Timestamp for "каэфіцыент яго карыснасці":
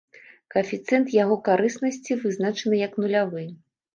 0.53-2.17